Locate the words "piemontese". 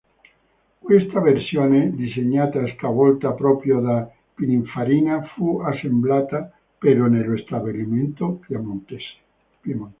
8.47-9.17